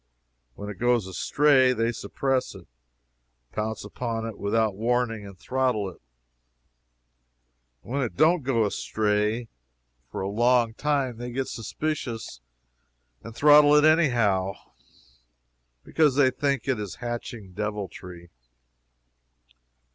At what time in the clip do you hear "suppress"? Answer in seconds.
1.91-2.55